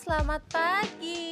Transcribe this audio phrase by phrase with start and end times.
[0.00, 1.28] selamat pagi.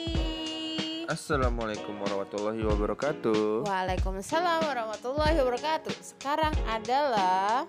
[1.08, 3.64] Assalamualaikum warahmatullahi wabarakatuh.
[3.64, 5.94] Waalaikumsalam warahmatullahi wabarakatuh.
[6.04, 7.64] Sekarang adalah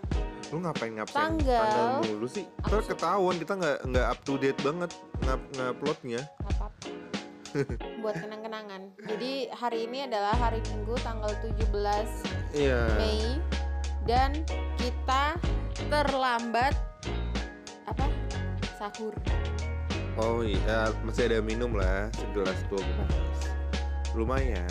[0.50, 2.44] Lu ngapain ngapain Tanggal- mulu sih?
[2.66, 2.82] Suka.
[2.92, 4.92] ketahuan kita nggak nggak up to date banget
[5.24, 6.22] ngap nguploadnya.
[8.04, 8.82] buat kenang-kenangan.
[9.08, 12.10] Jadi hari ini adalah hari Minggu tanggal 17
[12.52, 12.82] Iya.
[12.98, 13.40] Mei
[14.04, 14.42] dan
[14.76, 15.38] kita
[15.88, 16.74] terlambat
[17.88, 18.06] apa?
[18.76, 19.14] Sahur.
[20.20, 23.40] Oh iya, masih ada minum lah segelas dua gelas.
[24.12, 24.68] Lumayan.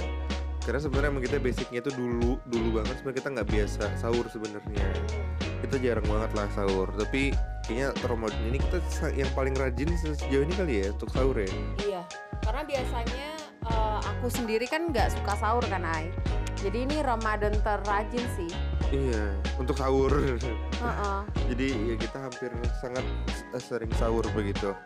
[0.61, 4.87] Karena sebenarnya emang kita basicnya itu dulu dulu banget sebenarnya kita nggak biasa sahur sebenarnya.
[5.65, 6.93] Kita jarang banget lah sahur.
[6.93, 7.33] Tapi
[7.65, 8.77] kayaknya Ramadan ini kita
[9.17, 11.49] yang paling rajin se- sejauh ini kali ya untuk sahur ya.
[11.81, 12.03] Iya,
[12.45, 13.29] karena biasanya
[13.65, 16.13] eh, aku sendiri kan nggak suka sahur kan, Ai.
[16.59, 18.51] Jadi ini Ramadan terrajin sih.
[18.91, 20.13] Iya, untuk sahur.
[20.13, 21.19] Heeh.
[21.55, 24.77] Jadi ya kita hampir sangat s- sering sahur begitu.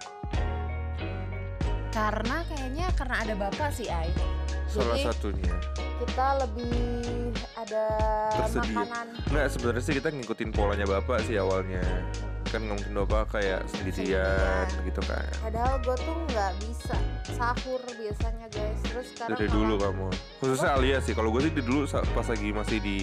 [1.92, 4.08] Karena kayaknya karena ada bapak sih, Ai.
[4.66, 5.54] Salah Jadi- satunya.
[6.02, 7.84] Kita lebih ada
[8.34, 8.74] Tersedia.
[8.74, 11.84] makanan Nggak sebenarnya sih kita ngikutin polanya bapak sih awalnya.
[12.50, 14.66] Kan ngomongin bapak kayak sendirian Sendirian.
[14.82, 15.24] gitu kan.
[15.38, 16.96] Padahal gue tuh nggak bisa
[17.32, 18.80] sahur biasanya guys.
[18.82, 20.08] Terus sekarang Dari dulu kamu.
[20.42, 21.14] Khususnya Alia sih.
[21.14, 22.96] Kalau gue sih di dulu pas lagi masih di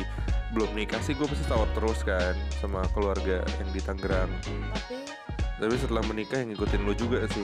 [0.51, 4.29] belum nikah sih gue pasti sahur terus kan sama keluarga yang di Tangerang.
[4.75, 4.97] Tapi
[5.59, 7.43] Tapi setelah menikah yang ngikutin lu juga sih.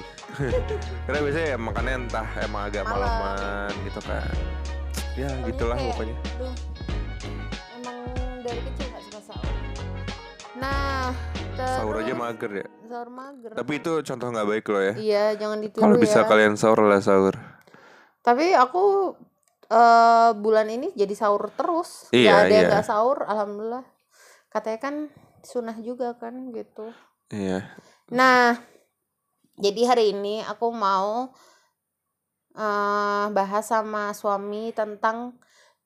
[1.06, 3.04] Karena biasanya ya makannya entah emang agak Malam.
[3.04, 4.36] malaman gitu kan.
[5.14, 6.16] Ya Pokoknya gitulah kayak- pokoknya.
[6.34, 6.56] Duh,
[7.76, 7.98] emang
[8.42, 9.54] dari kecil gak suka sahur.
[10.56, 11.12] Nah,
[11.54, 12.68] terus Sahur aja mager ya.
[12.86, 13.52] Sahur mager.
[13.52, 14.94] Tapi itu contoh nggak baik loh ya.
[14.96, 16.02] Iya, jangan ditiru Kalau ya.
[16.02, 17.36] bisa kalian sahur lah sahur.
[18.22, 19.12] Tapi aku
[19.66, 22.08] eh bulan ini jadi sahur terus.
[22.10, 22.74] Iya, Gak ada yang iya.
[22.74, 23.84] gak sahur, alhamdulillah.
[24.48, 24.96] Katanya kan
[25.42, 26.96] sunah juga kan gitu.
[27.28, 27.66] Iya.
[28.14, 28.53] Nah,
[29.58, 31.34] jadi hari ini aku mau
[32.56, 35.34] eh bahas sama suami tentang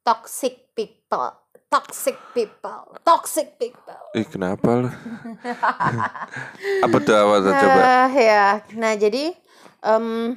[0.03, 1.31] toxic people.
[1.69, 2.97] Toxic people.
[3.05, 4.03] Toxic people.
[4.17, 4.89] Ih kenapa lu?
[6.85, 7.81] apa tuh apa tuh coba?
[8.09, 8.47] Eh, ya.
[8.75, 9.31] Nah, jadi
[9.85, 10.35] em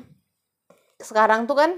[1.02, 1.70] sekarang tuh kan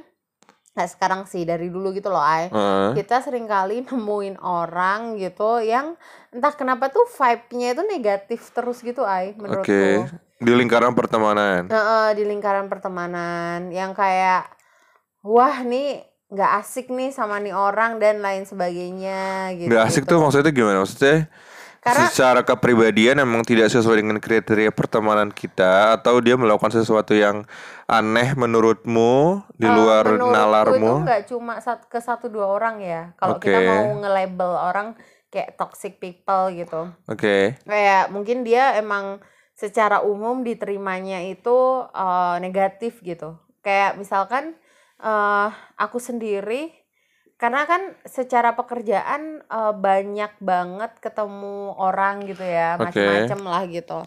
[0.75, 2.51] Nah, sekarang sih dari dulu gitu loh, Ay.
[2.51, 2.99] Heeh.
[2.99, 5.95] Kita sering kali nemuin orang gitu yang
[6.35, 9.71] entah kenapa tuh vibe-nya itu negatif terus gitu, Ay, menurutku.
[9.71, 10.11] Oke.
[10.43, 11.71] Di lingkaran pertemanan.
[11.71, 14.51] Heeh, di lingkaran pertemanan yang kayak
[15.23, 19.71] wah nih nggak asik nih sama nih orang dan lain sebagainya gitu.
[19.71, 20.83] Nggak asik tuh maksudnya gimana?
[20.83, 21.31] Maksudnya
[21.85, 27.45] Karena secara kepribadian emang tidak sesuai dengan kriteria pertemanan kita atau dia melakukan sesuatu yang
[27.85, 30.95] aneh menurutmu di eh, luar menurutku itu nalarmu?
[31.05, 33.13] nggak cuma ke satu dua orang ya.
[33.21, 33.69] Kalau kita Oke.
[33.69, 34.89] mau nge-label orang
[35.29, 36.89] kayak toxic people gitu.
[37.05, 37.61] Oke.
[37.69, 39.21] Kayak mungkin dia emang
[39.53, 43.37] secara umum diterimanya itu eh, negatif gitu.
[43.61, 44.57] Kayak misalkan
[45.05, 46.84] eh aku sendiri
[47.35, 53.99] karena kan secara pekerjaan eh, banyak banget ketemu orang gitu ya, macam-macam lah gitu.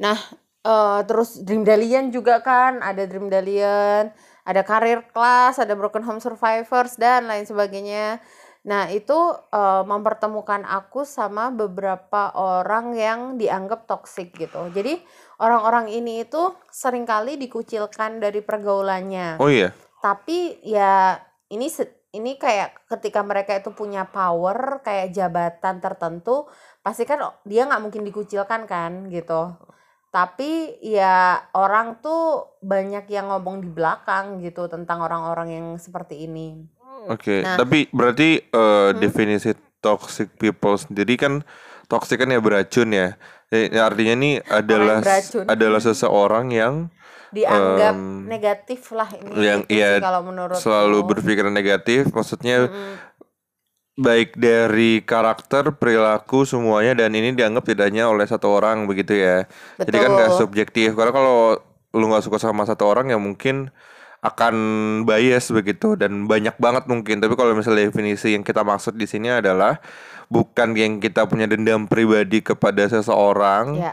[0.00, 0.16] Nah,
[0.64, 4.12] eh terus Dream Dalian juga kan, ada Dream Dalian,
[4.44, 8.18] ada Career Class, ada Broken Home Survivors dan lain sebagainya.
[8.60, 9.16] Nah, itu
[9.52, 14.68] eh, mempertemukan aku sama beberapa orang yang dianggap toksik gitu.
[14.72, 15.00] Jadi,
[15.40, 19.40] orang-orang ini itu sering kali dikucilkan dari pergaulannya.
[19.40, 19.72] Oh iya.
[20.00, 21.20] Tapi ya
[21.52, 26.50] ini se- ini kayak ketika mereka itu punya power kayak jabatan tertentu,
[26.82, 29.54] pasti kan dia nggak mungkin dikucilkan kan gitu.
[30.10, 36.66] Tapi ya orang tuh banyak yang ngomong di belakang gitu tentang orang-orang yang seperti ini.
[37.06, 37.46] Oke.
[37.46, 37.54] Nah.
[37.54, 41.46] Tapi berarti eh, definisi toxic people sendiri kan
[41.86, 43.14] toxic kan ya beracun ya.
[43.54, 44.98] Eh, artinya ini adalah
[45.46, 46.90] adalah seseorang yang
[47.30, 52.10] Dianggap Em, negatif lah ini yang gitu iya sih kalau menurut selalu berpikiran negatif.
[52.10, 52.98] Maksudnya Mm-mm.
[54.00, 59.44] baik dari karakter, perilaku semuanya dan ini dianggap tidak hanya oleh satu orang begitu ya.
[59.78, 60.36] Jadi kan Betul.
[60.40, 60.96] subjektif.
[60.96, 61.60] Karena kalau
[61.92, 63.68] lu nggak suka sama satu orang ya mungkin
[64.20, 64.54] akan
[65.08, 67.20] bias begitu dan banyak banget mungkin.
[67.20, 69.80] Tapi kalau misalnya definisi yang kita maksud di sini adalah
[70.30, 73.92] bukan yang kita punya dendam pribadi kepada seseorang Ya,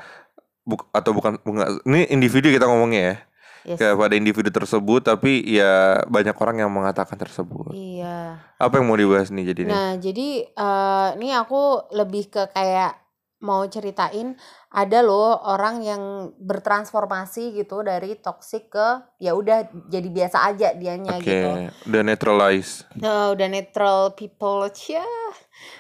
[0.64, 3.16] buk- atau bukan, bukan ini individu kita ngomongnya ya
[3.68, 3.78] yes.
[3.78, 7.76] kepada individu tersebut tapi ya banyak orang yang mengatakan tersebut.
[7.76, 8.40] Iya.
[8.56, 9.74] Apa yang mau dibahas nih jadi nih?
[9.76, 13.04] Nah, jadi eh ini aku lebih ke kayak
[13.38, 14.34] mau ceritain
[14.74, 18.88] ada loh orang yang bertransformasi gitu dari toxic ke
[19.22, 21.50] ya udah jadi biasa aja dianya Oke, gitu.
[21.86, 22.82] udah neutralize.
[22.98, 24.66] Nah, udah neutral people.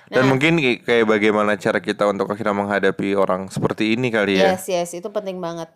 [0.07, 0.29] Dan Nah.
[0.29, 4.53] mungkin ki- kayak bagaimana cara kita untuk akhirnya menghadapi orang seperti ini kali ya.
[4.53, 5.73] Yes, yes, itu penting banget.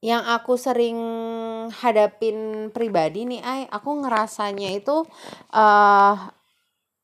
[0.00, 0.98] Yang aku sering
[1.76, 5.04] hadapin pribadi nih, Ay, aku ngerasanya itu
[5.52, 6.16] eh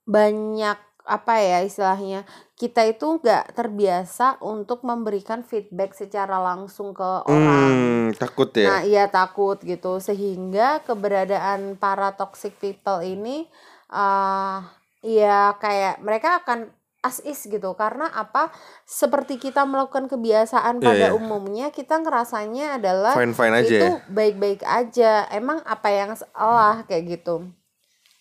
[0.07, 2.27] banyak apa ya istilahnya
[2.59, 7.71] kita itu nggak terbiasa untuk memberikan feedback secara langsung ke orang.
[8.11, 8.67] Hmm, takut ya.
[8.67, 13.47] Nah, iya takut gitu sehingga keberadaan para toxic people ini
[13.93, 14.59] eh
[15.07, 16.75] ya kayak mereka akan
[17.07, 17.71] as is gitu.
[17.79, 18.51] Karena apa?
[18.83, 21.15] Seperti kita melakukan kebiasaan Iya, pada iya.
[21.15, 24.03] umumnya kita ngerasanya adalah Fine-fine aja itu ya.
[24.11, 25.13] baik-baik aja.
[25.31, 27.47] Emang apa yang salah kayak gitu.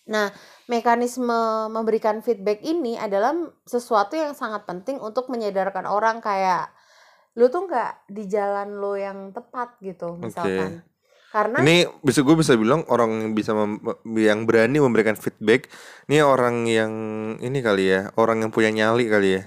[0.06, 0.30] Nah
[0.70, 3.34] mekanisme memberikan feedback ini adalah
[3.66, 6.70] sesuatu yang sangat penting untuk menyadarkan orang kayak
[7.36, 10.80] lu tuh nggak di jalan lo yang tepat gitu misalkan
[11.26, 13.82] karena Ini bisa gue bisa bilang orang yang bisa mem-
[14.16, 15.68] yang berani memberikan feedback
[16.06, 16.92] ini orang yang
[17.38, 19.42] ini kali ya, orang yang punya nyali kali ya.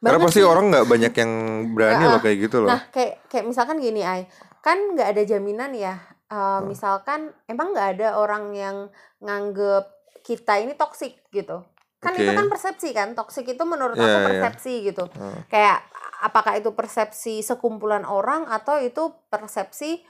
[0.00, 0.48] Karena pasti sih.
[0.48, 1.32] orang nggak banyak yang
[1.76, 2.72] berani loh kayak gitu loh.
[2.72, 4.24] Nah, kayak kayak misalkan gini, Ay.
[4.60, 6.00] Kan nggak ada jaminan ya.
[6.30, 8.76] eh, misalkan emang nggak ada orang yang
[9.18, 9.84] nganggep
[10.22, 11.66] kita ini toksik gitu.
[12.00, 12.38] Kan itu Oke.
[12.38, 13.12] kan persepsi kan.
[13.12, 14.26] Toksik itu menurut Iya, aku iya.
[14.30, 15.04] persepsi gitu.
[15.10, 15.42] Hmm.
[15.52, 15.84] Kayak
[16.22, 20.00] apakah itu persepsi sekumpulan orang atau itu persepsi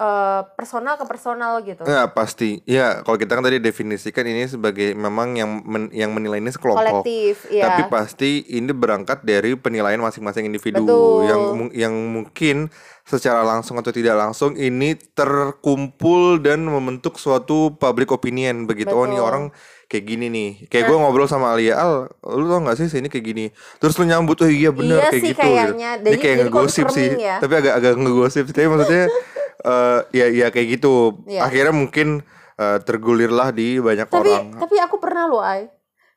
[0.00, 1.84] eh, personal ke personal gitu.
[1.84, 2.64] Ya pasti.
[2.64, 7.04] Ya kalau kita kan tadi definisikan ini sebagai memang yang men- yang menilai ini sekelompok.
[7.04, 7.68] Kolektif, ya.
[7.68, 11.28] Tapi pasti ini berangkat dari penilaian masing-masing individu Betul.
[11.28, 18.64] yang yang mungkin secara langsung atau tidak langsung ini terkumpul dan membentuk suatu public opinion
[18.64, 18.90] begitu.
[18.90, 19.26] Oh nih Betul.
[19.26, 19.44] orang
[19.84, 20.50] kayak gini nih.
[20.66, 23.44] Kayak gue ngobrol sama Alia, Al, lu tau gak sih sini kayak gini.
[23.76, 25.42] Terus lu nyambut, oh iya bener Iya kayak sih gitu.
[25.42, 25.90] kayaknya.
[25.92, 27.08] Ini Jadi- kayak jadi ngegosip sih.
[27.18, 27.36] ya.
[27.36, 28.54] Tapi agak agak ngegosip sih.
[28.54, 29.06] Tapi maksudnya
[29.60, 31.24] eh ya ya kayak gitu.
[31.28, 31.46] Iya.
[31.46, 32.24] Akhirnya mungkin
[32.60, 34.60] eh, tergulirlah di banyak tapi orang.
[34.60, 35.68] tapi aku pernah loh ay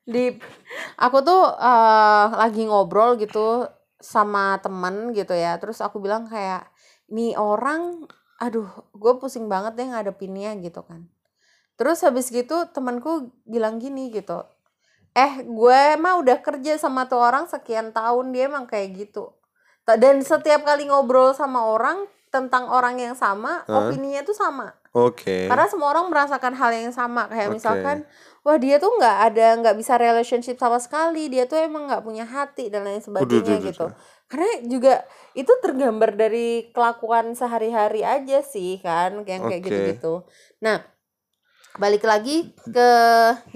[0.03, 0.35] di
[0.99, 3.67] aku tuh eh, lagi ngobrol gitu
[4.03, 6.67] sama temen gitu ya terus aku bilang kayak
[7.07, 8.03] nih orang
[8.43, 11.07] aduh gue pusing banget deh ngadepinnya gitu kan
[11.79, 14.43] terus habis gitu temanku bilang gini gitu
[15.15, 19.31] eh gue mah udah kerja sama tuh orang sekian tahun dia emang kayak gitu
[19.87, 22.03] dan setiap kali ngobrol sama orang
[22.33, 23.93] tentang orang yang sama Hah?
[23.93, 25.45] opininya tuh sama Oke.
[25.45, 27.61] karena semua orang merasakan hal yang sama kayak Oke.
[27.61, 27.97] misalkan
[28.41, 32.25] wah dia tuh nggak ada nggak bisa relationship sama sekali dia tuh emang nggak punya
[32.25, 33.93] hati dan lain sebagainya duh, duh, gitu duh.
[34.25, 34.93] karena juga
[35.37, 39.69] itu tergambar dari kelakuan sehari-hari aja sih kan yang kayak Oke.
[39.69, 40.13] gitu-gitu
[40.57, 40.81] nah
[41.77, 42.89] balik lagi ke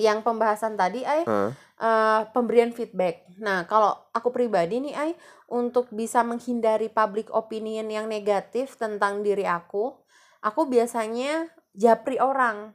[0.01, 1.53] yang pembahasan tadi ay Hah?
[1.81, 3.25] Eh, pemberian feedback.
[3.41, 5.11] Nah, kalau aku pribadi nih, Ay,
[5.47, 9.95] untuk bisa menghindari public opinion yang negatif tentang diri aku,
[10.43, 11.47] aku biasanya
[11.77, 12.73] japri orang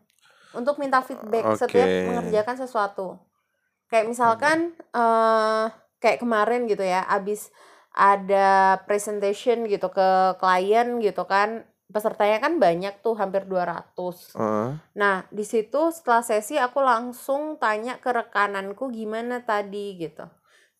[0.55, 2.07] untuk minta feedback setiap Oke.
[2.07, 3.19] mengerjakan sesuatu.
[3.89, 4.59] Kayak misalkan
[4.97, 5.67] eh
[6.03, 7.53] kayak kemarin gitu ya, abis
[7.93, 10.09] ada presentation gitu ke
[10.41, 14.33] klien gitu kan, pesertanya kan banyak tuh hampir 200.
[14.35, 14.73] Heeh.
[14.97, 20.25] Nah, di situ setelah sesi aku langsung tanya ke rekananku gimana tadi gitu.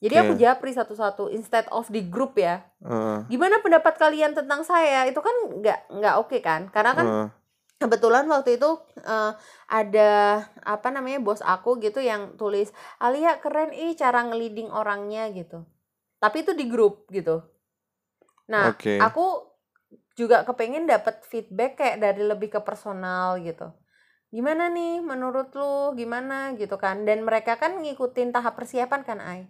[0.03, 0.43] Jadi aku Oke.
[0.43, 2.67] japri satu-satu instead of di grup ya.
[2.83, 3.31] Heeh.
[3.31, 5.07] Gimana pendapat kalian tentang saya?
[5.07, 6.67] Itu kan nggak nggak oke kan?
[6.75, 7.29] Karena kan Heeh.
[7.79, 9.33] kebetulan waktu itu eh,
[9.71, 10.11] ada
[10.67, 15.63] apa namanya bos aku gitu yang tulis Alia keren ih cara ngeliding orangnya gitu.
[16.19, 17.43] Tapi itu di grup gitu.
[18.51, 18.99] Nah, Oke.
[18.99, 19.52] aku
[20.15, 23.73] juga kepengen dapat feedback kayak dari lebih ke personal gitu.
[24.33, 27.05] Gimana nih menurut lu gimana gitu kan?
[27.05, 29.45] Dan mereka kan ngikutin tahap persiapan kan, Ai.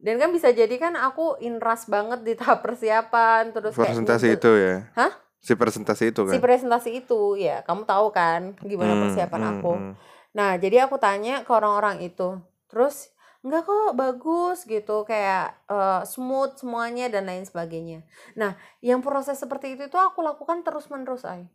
[0.00, 4.38] Dan kan bisa jadi kan aku inras banget di tahap persiapan terus kayak Presentasi ngide-
[4.38, 4.76] itu ya.
[4.96, 5.12] Hah?
[5.40, 6.40] Si presentasi itu si kan.
[6.40, 9.72] presentasi itu ya kamu tahu kan gimana Hmm, persiapan hmm, aku.
[9.76, 9.92] hmm.
[10.30, 12.38] Nah, jadi aku tanya ke orang-orang itu.
[12.70, 18.04] Terus enggak kok bagus gitu kayak eh, smooth semuanya dan lain sebagainya.
[18.36, 21.48] Nah, yang proses seperti itu tuh aku lakukan terus-menerus ay.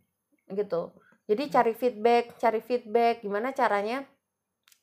[0.50, 0.90] Gitu.
[1.26, 4.06] Jadi cari feedback, cari feedback gimana caranya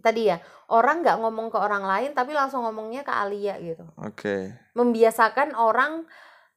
[0.04, 4.52] tadi ya orang nggak ngomong ke orang lain tapi langsung ngomongnya ke Alia gitu Oke.
[4.76, 6.04] membiasakan orang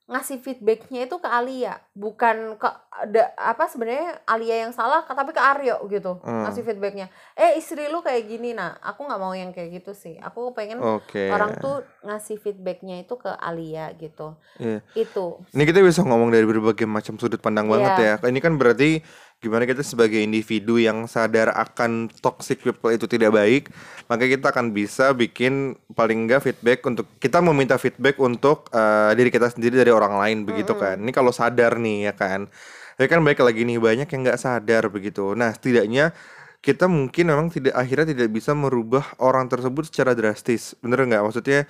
[0.06, 5.42] ngasih feedbacknya itu ke Alia bukan ke ada apa sebenarnya Alia yang salah tapi ke
[5.42, 6.46] Aryo gitu Hmm.
[6.46, 10.14] ngasih feedbacknya eh istri lu kayak gini nah aku nggak mau yang kayak gitu sih
[10.16, 11.26] aku pengen Oke.
[11.26, 14.78] orang tuh ngasih feedbacknya itu ke Alia gitu Iya.
[14.94, 18.14] itu Ini kita bisa ngomong dari berbagai macam sudut pandang banget Iya.
[18.22, 18.30] ya.
[18.30, 19.02] Ini kan berarti
[19.36, 23.68] gimana kita sebagai individu yang sadar akan toxic people itu tidak baik,
[24.08, 29.28] maka kita akan bisa bikin paling enggak feedback untuk kita meminta feedback untuk eh, diri
[29.28, 30.96] kita sendiri dari orang lain begitu kan.
[30.98, 32.48] Ini kalau sadar nih ya kan.
[32.96, 35.36] Tapi kan baik lagi nih banyak yang nggak sadar begitu.
[35.36, 36.16] Nah, setidaknya
[36.64, 40.72] kita mungkin memang tidak akhirnya tidak bisa merubah orang tersebut secara drastis.
[40.80, 41.22] Bener nggak?
[41.22, 41.68] Maksudnya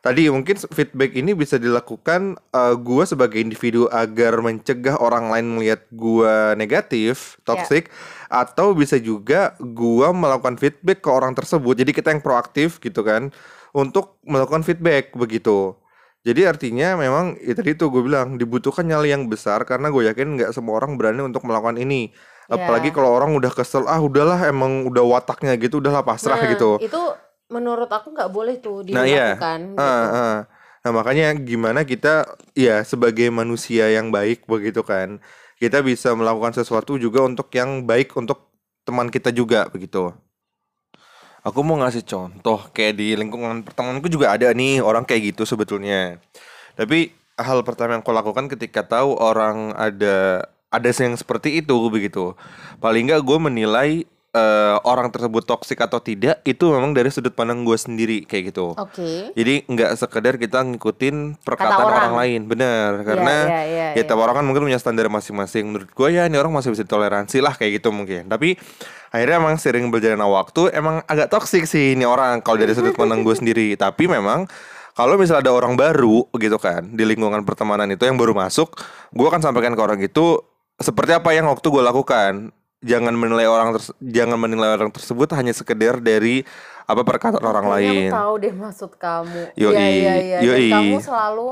[0.00, 5.84] tadi mungkin feedback ini bisa dilakukan eh, gua sebagai individu agar mencegah orang lain melihat
[5.90, 7.90] gua negatif, toxic
[8.28, 11.74] atau bisa juga gua melakukan feedback ke orang tersebut.
[11.78, 13.30] Jadi kita yang proaktif gitu kan
[13.72, 15.76] untuk melakukan feedback begitu.
[16.26, 20.36] Jadi artinya memang ya tadi tuh gue bilang dibutuhkan nyali yang besar karena gue yakin
[20.36, 22.10] nggak semua orang berani untuk melakukan ini.
[22.48, 22.94] Apalagi Ya.
[22.96, 26.80] kalau orang udah kesel, ah udahlah emang udah wataknya gitu, udahlah pasrah Nah, gitu.
[26.80, 27.00] itu
[27.48, 30.16] menurut aku nggak boleh tuh Nah iya, dilakukan Ah, gitu.
[30.16, 30.38] ah.
[30.84, 32.24] nah makanya gimana kita
[32.54, 35.18] ya sebagai manusia yang baik begitu kan,
[35.58, 38.48] kita bisa melakukan sesuatu juga untuk yang baik untuk
[38.86, 40.14] teman kita juga begitu.
[41.42, 46.18] Aku mau ngasih contoh kayak di lingkungan pertemananku juga ada nih orang kayak gitu sebetulnya.
[46.76, 52.34] Tapi hal pertama yang aku lakukan ketika tahu orang ada ada yang seperti itu begitu.
[52.82, 53.90] Paling nggak gue menilai
[54.38, 58.78] eh, orang tersebut toksik atau tidak itu memang dari sudut pandang gue sendiri kayak gitu.
[58.78, 59.34] Oke.
[59.34, 61.98] Jadi nggak sekedar kita ngikutin perkataan orang.
[61.98, 62.14] orang.
[62.14, 62.90] lain, bener.
[63.02, 64.04] Karena iya, iya, ya iya.
[64.06, 65.74] tiap orang kan mungkin punya standar masing-masing.
[65.74, 68.30] Menurut gue ya ini orang masih bisa toleransi lah kayak gitu mungkin.
[68.30, 68.54] Tapi
[69.10, 73.26] akhirnya emang sering berjalannya waktu emang agak toksik sih ini orang kalau dari sudut pandang
[73.26, 73.74] gue sendiri.
[73.74, 74.46] Tapi memang
[74.98, 78.74] kalau misalnya ada orang baru gitu kan di lingkungan pertemanan itu yang baru masuk,
[79.14, 80.42] gue akan sampaikan ke orang itu
[80.78, 82.50] seperti apa yang waktu gue lakukan.
[82.78, 86.46] Jangan menilai orang terse- jangan menilai orang tersebut hanya sekedar dari
[86.84, 88.08] apa perkataan orang Kayaknya lain.
[88.08, 89.42] Aku tahu deh maksud kamu.
[89.52, 90.38] Yoi, Iya iya iya.
[90.38, 90.70] Dan yoi.
[90.70, 91.50] kamu selalu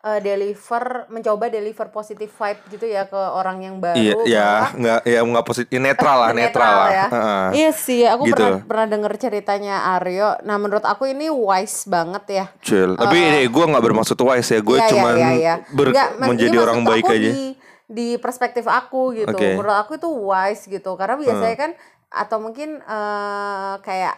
[0.00, 3.98] uh, deliver mencoba deliver positive vibe gitu ya ke orang yang baru.
[3.98, 6.88] Iya, ya nggak ya nggak positif, netral lah, netral, Netral lah.
[6.88, 7.06] ya.
[7.10, 7.46] Heeh.
[7.58, 8.38] Iya sih, aku Gitu.
[8.38, 10.38] pernah pernah denger ceritanya Aryo.
[10.40, 12.44] Nah, menurut aku ini wise banget ya.
[12.60, 12.94] Chill.
[12.94, 15.54] Tapi ini gue nggak bermaksud wise ya, gue Iya, iya, cuman iya, iya.
[15.68, 17.18] ber- Nggak, ma- ini menjadi orang baik aja.
[17.28, 17.46] Di,
[17.88, 19.32] di perspektif aku gitu.
[19.32, 19.56] Oke.
[19.56, 20.92] Menurut aku itu wise gitu.
[20.94, 21.62] Karena biasanya Hmm.
[21.64, 21.70] kan
[22.08, 24.14] atau mungkin eh, kayak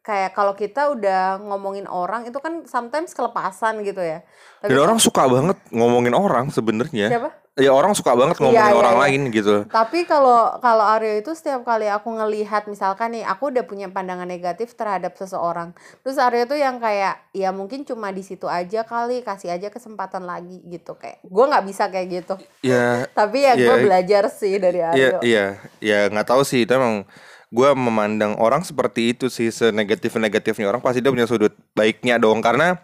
[0.00, 4.24] kayak kalau kita udah ngomongin orang itu kan sometimes kelepasan gitu ya.
[4.62, 7.12] Tapi Dan orang suka banget ngomongin orang sebenarnya.
[7.12, 7.30] siapa?
[7.58, 9.02] Ya orang suka banget ngomongin Iya, iya, orang iya.
[9.02, 9.54] lain gitu.
[9.66, 14.30] Tapi kalau kalau Aryo itu setiap kali aku ngelihat misalkan nih aku udah punya pandangan
[14.30, 15.74] negatif terhadap seseorang.
[16.06, 20.22] Terus Aryo tuh yang kayak ya mungkin cuma di situ aja kali kasih aja kesempatan
[20.22, 21.18] lagi gitu kayak.
[21.26, 22.34] Gua nggak bisa kayak gitu.
[22.62, 23.82] Ya, Tapi ya gue Iya.
[23.82, 25.18] belajar sih dari iya, Aryo.
[25.26, 25.44] iya,
[25.82, 26.62] ya nggak tahu sih.
[26.62, 27.10] Itu emang
[27.48, 32.44] gue memandang orang seperti itu sih senegatif negatifnya orang pasti dia punya sudut baiknya dong
[32.44, 32.76] karena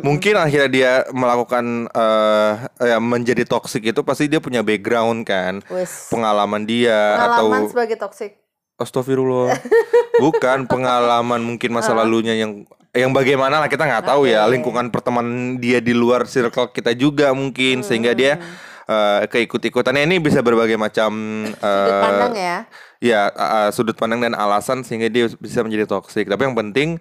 [0.00, 6.08] mungkin akhirnya dia melakukan eh ya, menjadi toksik itu pasti dia punya background kan Wes.
[6.08, 8.40] pengalaman dia Pengalaman atau sebagai toxic.
[8.76, 9.56] Astagfirullah.
[10.24, 14.56] Bukan pengalaman mungkin masa lalunya yang yang bagaimana lah kita nggak tahu ya Oke.
[14.56, 18.40] lingkungan pertemanan dia di luar circle kita juga mungkin sehingga dia
[18.88, 21.12] eh, keikut-ikutannya ini bisa berbagai macam
[21.44, 22.58] Sudut eh, pandang ya.
[23.02, 26.28] Ya uh, sudut pandang dan alasan sehingga dia bisa menjadi toksik.
[26.28, 27.00] Tapi yang penting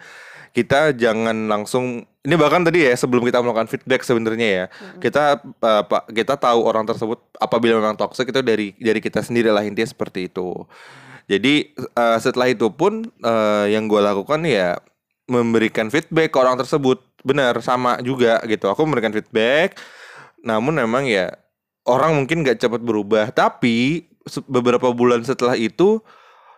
[0.56, 4.66] kita jangan langsung ini bahkan tadi ya sebelum kita melakukan feedback sebenarnya ya
[5.04, 9.52] kita uh, pak kita tahu orang tersebut apabila memang toksik itu dari dari kita sendiri
[9.52, 10.64] lah intinya seperti itu.
[11.26, 14.78] Jadi uh, setelah itu pun uh, yang gue lakukan ya
[15.26, 18.70] memberikan feedback ke orang tersebut benar sama juga gitu.
[18.70, 19.76] Aku memberikan feedback,
[20.46, 21.34] namun memang ya
[21.90, 24.06] orang mungkin gak cepat berubah tapi
[24.44, 26.02] beberapa bulan setelah itu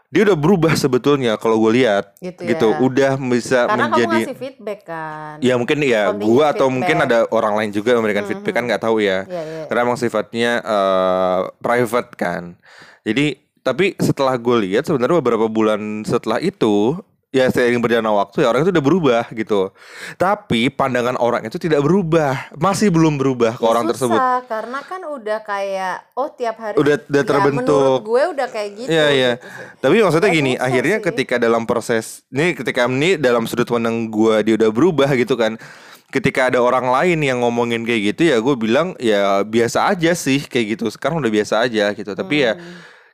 [0.08, 2.80] dia udah berubah sebetulnya kalau gue lihat Gitu, gitu ya.
[2.80, 5.36] udah bisa Karena menjadi kamu ngasih feedback kan.
[5.38, 8.80] ya mungkin ya gua atau mungkin ada orang lain juga yang memberikan feedback kan nggak
[8.82, 9.64] tahu ya Iya, iya.
[9.68, 12.56] karena emang sifatnya eh, private kan
[13.04, 16.96] jadi tapi setelah gue lihat sebenarnya beberapa bulan setelah itu
[17.28, 19.76] ya seiring berjalannya waktu ya orang itu udah berubah gitu
[20.16, 24.80] tapi pandangan orang itu tidak berubah masih belum berubah ke Ya, orang susah, tersebut karena
[24.82, 27.98] kan udah kayak oh tiap hari Udah- udah ya, terbentuk.
[28.02, 28.90] gue udah kayak gitu.
[28.90, 29.32] Iya iya.
[29.36, 29.66] gitu sih.
[29.78, 31.06] Tapi maksudnya gini, akhirnya sih.
[31.06, 35.60] ketika dalam proses ini ketika ini dalam sudut pandang gua dia udah berubah gitu kan.
[36.08, 40.40] Ketika ada orang lain yang ngomongin kayak gitu ya gue bilang ya biasa aja sih
[40.40, 40.88] kayak gitu.
[40.88, 42.08] Sekarang udah biasa aja gitu.
[42.10, 42.64] Tapi ya Hmm.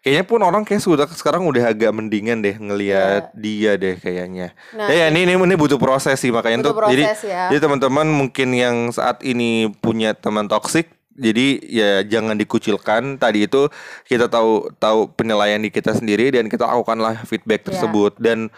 [0.04, 4.52] Kayaknya pun orang kayak sudah sekarang udah agak mendingan deh ngelihat dia deh kayaknya.
[4.76, 7.44] Nah, ya, ya ini, ini ini butuh proses sih makanya Butuh tuh jadi proses ya.
[7.48, 13.70] jadi teman-teman mungkin yang saat ini punya teman toksik jadi ya jangan dikucilkan tadi itu
[14.04, 17.68] kita tahu tahu penilaian di kita sendiri dan kita lakukanlah feedback Iya.
[17.72, 18.50] tersebut dan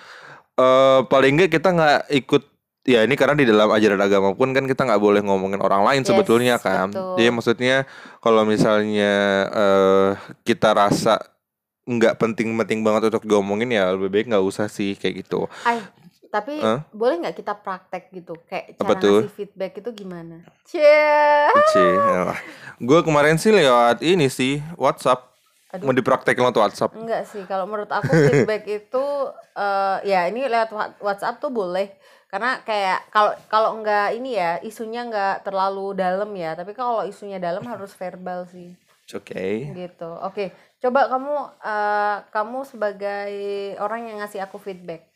[0.56, 2.44] eh paling enggak kita nggak ikut
[2.86, 6.02] ya ini karena di dalam ajaran agama pun kan kita nggak boleh ngomongin orang lain
[6.02, 7.18] Yes, sebetulnya kan betul.
[7.20, 7.76] jadi maksudnya
[8.18, 9.14] kalau misalnya
[9.52, 10.10] eh
[10.42, 11.20] kita rasa
[11.86, 15.78] nggak penting-penting banget untuk diomongin ya lebih baik nggak usah sih kayak gitu Ay,
[16.34, 16.82] tapi Hah?
[16.92, 19.20] boleh nggak kita praktek gitu kayak Apa cara tuh?
[19.22, 20.36] ngasih feedback itu gimana?
[20.68, 21.48] Cie.
[21.72, 21.96] Cie.
[22.82, 25.32] Gue kemarin sih lewat ini sih WhatsApp.
[25.74, 25.92] Aduh.
[25.92, 29.06] mau dipraktekin lewat WhatsApp Enggak sih, kalau menurut aku feedback itu
[29.60, 31.92] eh ya ini lewat wa- WhatsApp tuh boleh.
[32.32, 37.40] Karena kayak kalau kalau enggak ini ya, isunya enggak terlalu dalam ya, tapi kalau isunya
[37.40, 38.72] dalam harus verbal sih.
[39.14, 40.10] Oke Gitu.
[40.24, 40.50] Oke,
[40.86, 43.34] coba kamu eh kamu sebagai
[43.82, 45.10] orang yang ngasih aku feedback.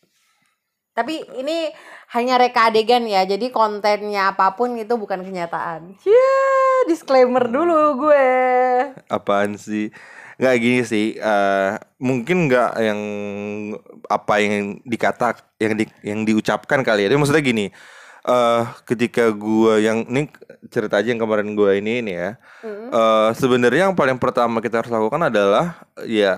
[0.98, 1.70] Tapi ini
[2.12, 5.96] hanya reka adegan ya, jadi kontennya apa pun itu bukan kenyataan.
[6.04, 8.28] Yeah, disclaimer dulu gue.
[9.08, 9.94] apaan sih
[10.40, 13.02] nggak gini sih eh, mungkin nggak yang
[14.08, 17.66] apa yang dikata yang di, yang diucapkan kali ya Tapi maksudnya gini
[18.30, 20.30] eh ketika gua yang ini
[20.70, 22.92] cerita aja yang kemarin gua ini ini ya Mm.
[22.92, 26.38] eh sebenarnya yang paling pertama kita harus lakukan adalah ya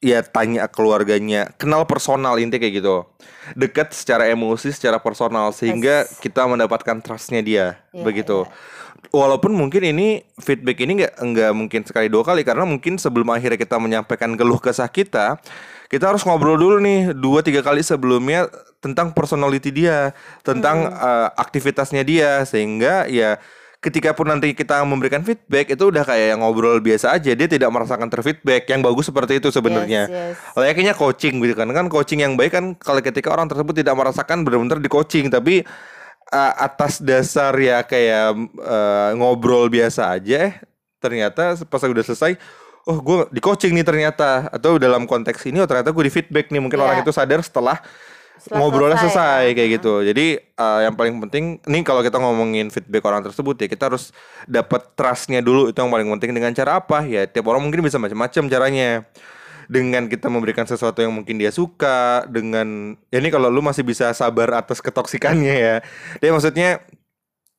[0.00, 3.04] ya tanya keluarganya kenal personal intinya kayak gitu
[3.52, 6.16] dekat secara emosi secara personal sehingga Yes.
[6.18, 8.48] kita mendapatkan trustnya dia Iya, begitu
[9.12, 13.60] walaupun mungkin ini feedback ini nggak nggak mungkin sekali dua kali karena mungkin sebelum akhirnya
[13.60, 15.36] kita menyampaikan keluh kesah kita
[15.90, 18.46] kita harus ngobrol dulu nih dua tiga kali sebelumnya
[18.78, 20.14] tentang personality dia
[20.46, 22.46] tentang eh, aktivitasnya dia.
[22.46, 23.42] Sehingga ya
[23.82, 27.34] ketika pun nanti kita memberikan feedback itu udah kayak yang ngobrol biasa aja.
[27.34, 30.06] Dia tidak merasakan terfeedback yang bagus seperti itu sebenarnya.
[30.06, 30.54] Yes, yes.
[30.54, 31.66] layaknya coaching gitu kan.
[31.74, 35.26] Kan coaching yang baik kan kalau ketika orang tersebut tidak merasakan benar-benar di coaching.
[35.26, 35.66] Tapi
[36.30, 40.54] uh, atas dasar ya kayak uh, ngobrol biasa aja eh
[41.00, 42.36] ternyata pas udah selesai
[42.86, 44.48] oh gue di coaching nih ternyata.
[44.48, 46.60] Atau dalam konteks ini oh ternyata gue di feedback nih.
[46.62, 46.84] Mungkin Iya.
[46.86, 47.80] orang itu sadar setelah
[48.40, 49.56] Setelah ngobrolnya selesai, selesai, ya.
[49.56, 49.94] kayak gitu.
[50.00, 54.16] Jadi uh, yang paling penting nih kalau kita ngomongin feedback orang tersebut ya kita harus
[54.48, 55.68] dapat trustnya dulu.
[55.68, 56.32] Itu yang paling penting.
[56.32, 57.04] Dengan cara apa?
[57.04, 59.04] Ya tiap orang mungkin bisa macam-macam caranya.
[59.70, 64.10] Dengan kita memberikan sesuatu yang mungkin dia suka dengan ya ini kalau lu masih bisa
[64.10, 65.76] sabar atas ketoksikannya ya.
[66.18, 66.82] Dia maksudnya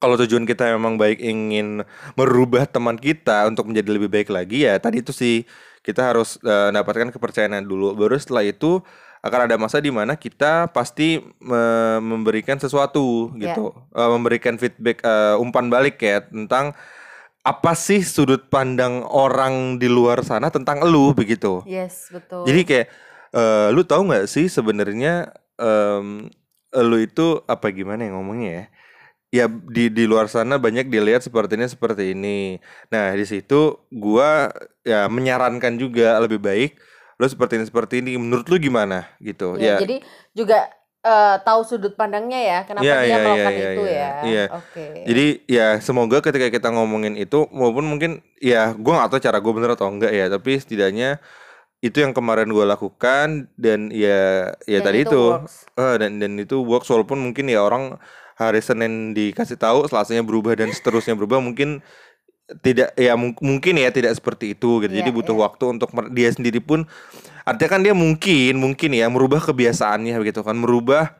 [0.01, 1.85] kalau tujuan kita memang baik ingin
[2.17, 5.45] merubah teman kita untuk menjadi lebih baik lagi ya tadi itu sih
[5.81, 8.81] kita harus eh, mendapatkan kepercayaan dulu baru setelah itu
[9.21, 13.53] akan ada masa di mana kita pasti me- memberikan sesuatu Ya.
[13.53, 16.73] gitu Eh, memberikan feedback eh, umpan balik ya tentang
[17.41, 22.45] apa sih sudut pandang orang di luar sana tentang elu begitu Yes, betul.
[22.45, 22.87] jadi kayak
[23.31, 26.25] eh, lu tahu nggak sih sebenarnya em,
[26.71, 28.65] lu itu apa gimana yang ngomongnya ya?
[29.31, 32.59] Ya di di luar sana banyak dilihat sepertinya seperti ini.
[32.91, 34.51] Nah, di situ gua
[34.83, 36.75] ya menyarankan juga lebih baik
[37.15, 38.19] lu seperti ini seperti ini.
[38.19, 39.55] Menurut lu gimana gitu?
[39.55, 39.75] Ya, Ya.
[39.79, 40.03] jadi
[40.35, 40.67] juga
[41.01, 44.11] eh, tahu sudut pandangnya ya, kenapa Iya, dia iya, melakukan iya, itu iya, ya.
[44.27, 44.43] iya.
[44.51, 44.85] Oke.
[45.07, 49.53] Jadi ya semoga ketika kita ngomongin itu maupun mungkin ya gua nggak tahu cara gue
[49.55, 51.23] bener atau enggak ya, tapi setidaknya
[51.81, 55.21] itu yang kemarin gua lakukan dan ya ya Dan tadi itu itu.
[55.79, 57.97] Eh, dan dan itu works walaupun mungkin ya orang
[58.41, 61.85] hari Senin dikasih tahu Selasanya berubah dan seterusnya berubah mungkin
[62.59, 64.91] tidak ya mung- mungkin ya tidak seperti itu gitu.
[64.91, 65.43] Iya, Jadi butuh iya.
[65.47, 66.83] waktu untuk dia sendiri pun
[67.47, 70.59] artinya kan dia mungkin mungkin ya merubah kebiasaannya begitu kan.
[70.59, 71.15] Merubah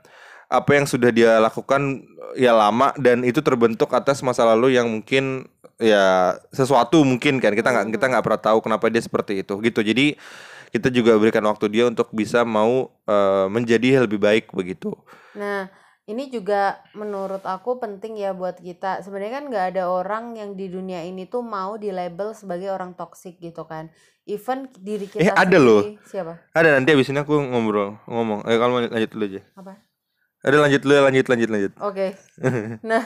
[0.52, 2.04] apa yang sudah dia lakukan
[2.36, 5.48] ya lama dan itu terbentuk atas masa lalu yang mungkin
[5.80, 7.56] ya sesuatu mungkin kan.
[7.56, 9.80] Kita nggak kita nggak pernah tahu kenapa dia seperti itu gitu.
[9.80, 10.20] Jadi
[10.72, 14.96] kita juga berikan waktu dia untuk bisa mau eh, menjadi lebih baik begitu.
[15.36, 15.72] Nah,
[16.10, 19.02] ini juga menurut aku penting ya buat kita.
[19.06, 22.98] Sebenarnya kan nggak ada orang yang di dunia ini tuh mau di label sebagai orang
[22.98, 23.90] toksik gitu kan.
[24.26, 25.82] Even diri kita Eh, ada loh.
[25.82, 26.02] sendiri.
[26.06, 26.34] Siapa?
[26.52, 29.74] ada nanti abis ini aku ngobrol ngomong eh kalau lanjut dulu aja Apa?
[30.44, 32.08] ada lanjut dulu lanjut lanjut lanjut Oke.
[32.90, 33.04] Nah,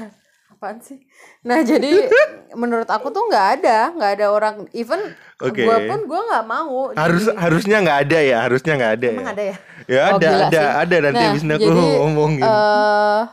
[0.47, 1.01] apaan sih?
[1.41, 2.08] Nah, jadi
[2.62, 5.01] menurut aku tuh nggak ada, nggak ada orang even
[5.38, 5.62] Oke.
[5.62, 6.93] gua pun gua nggak mau.
[6.93, 9.55] harus jadi- harusnya nggak ada ya harusnya nggak ada emang ya ada ya?
[9.86, 10.79] ya Oh, ada ada sih.
[10.81, 13.23] ada nanti Nah, abis ini aku ngomongin eh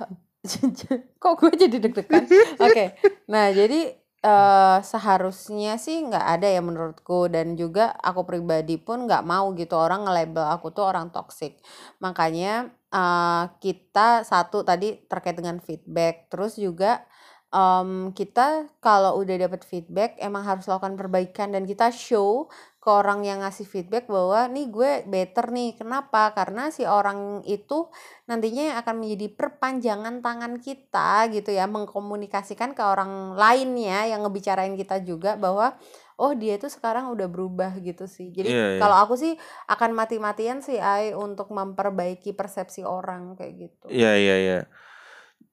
[1.23, 2.25] kok gue jadi deg-degan?
[2.67, 2.85] Oke.
[3.27, 3.81] Nah, jadi
[4.23, 9.75] eh seharusnya sih nggak ada ya menurutku dan juga aku pribadi pun nggak mau gitu
[9.75, 11.59] orang nge-label aku tuh orang toxic.
[11.99, 17.05] Makanya eh kita satu tadi terkait dengan feedback, terus juga
[17.53, 22.49] em, kita kalau udah dapat feedback emang harus lakukan perbaikan dan kita show
[22.83, 25.79] ke orang yang ngasih feedback bahwa nih gue better nih.
[25.79, 26.35] Kenapa?
[26.35, 27.87] Karena si orang itu
[28.27, 34.75] nantinya yang akan menjadi perpanjangan tangan kita gitu ya mengkomunikasikan ke orang lainnya yang ngebicarain
[34.75, 35.79] kita juga bahwa
[36.19, 38.81] oh dia itu sekarang udah berubah gitu sih jadi Iya, iya.
[38.83, 39.39] kalau aku sih
[39.71, 44.59] akan mati-matian sih Ai untuk memperbaiki persepsi orang kayak gitu Iya iya iya.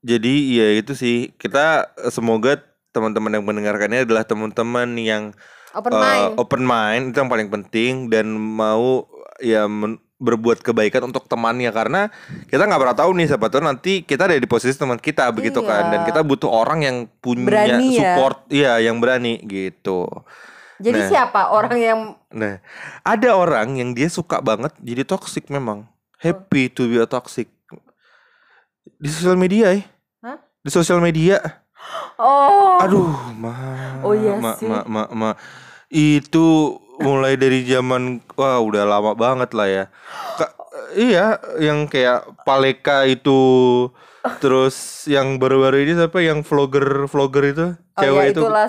[0.01, 2.57] Jadi ya itu sih kita semoga
[2.89, 5.23] teman-teman yang mendengarkannya adalah teman-teman yang
[5.71, 9.05] open eh, mind open mind itu yang paling penting dan mau
[9.37, 12.11] ya men- berbuat kebaikan untuk temannya karena
[12.45, 15.63] kita nggak pernah tahu nih siapa tahu nanti kita ada di posisi teman kita begitu
[15.63, 16.07] kan dan Iya.
[16.11, 18.19] kita butuh orang yang punya Berani ya.
[18.19, 20.11] support iya yang berani gitu.
[20.75, 21.07] Jadi Nah.
[21.07, 22.59] siapa orang yang Nah,
[23.01, 25.87] ada orang yang dia suka banget jadi toxic memang.
[26.19, 27.47] Happy to be a toxic.
[28.95, 29.83] Di sosial media ya.
[30.21, 30.37] Hah?
[30.59, 31.39] Di sosial media.
[32.19, 32.77] Oh.
[32.83, 33.53] Aduh, ma.
[34.03, 34.67] Oh iya ma, sih.
[34.67, 35.29] ma, ma, ma.
[35.89, 39.83] Itu mulai dari zaman wah udah lama banget lah ya.
[40.35, 40.55] Ka-
[40.93, 43.39] iya, yang kayak Paleka itu
[44.43, 47.65] terus yang baru-baru ini siapa yang vlogger vlogger itu
[47.95, 48.67] Oh cewek ya itu itulah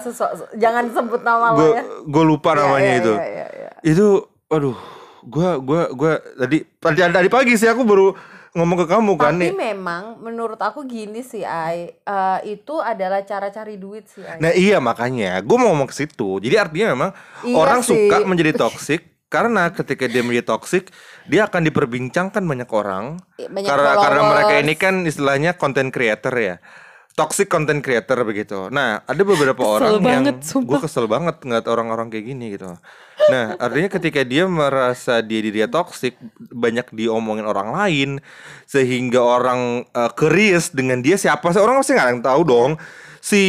[0.56, 1.84] jangan sebut nama gue lah ya.
[2.06, 3.70] gue lupa Iya, namanya iya, itu iya, iya, iya.
[3.82, 4.06] itu
[4.46, 4.78] aduh
[5.20, 8.14] gua gua gua tadi tadi tadi pagi sih aku baru
[8.52, 9.52] ngomong ke kamu kan Tapi nih.
[9.54, 14.38] memang menurut aku gini sih Ai, Eh, itu adalah cara cari duit sih Ai.
[14.38, 15.38] nah iya makanya.
[15.40, 16.38] Gue mau ngomong ke situ.
[16.38, 17.10] Jadi artinya memang
[17.42, 17.94] Iya orang sih.
[17.94, 20.90] suka menjadi toksik karena ketika dia menjadi toksik
[21.24, 23.22] dia akan diperbincangkan banyak orang.
[23.38, 26.56] Banyak karena karena mereka ini kan istilahnya content creator ya
[27.18, 28.70] toxic content creator begitu.
[28.70, 32.76] Nah ada beberapa orang banget, yang gue kesel banget ngeliat orang-orang kayak gini gitu.
[33.30, 38.10] Nah artinya ketika dia merasa dia dia toxic banyak diomongin orang lain
[38.64, 41.60] sehingga orang eh, curious dengan dia siapa sih?
[41.60, 42.72] Orang pasti nggak yang tahu dong.
[43.20, 43.42] Si